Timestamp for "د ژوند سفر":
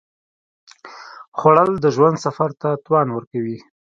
1.79-2.49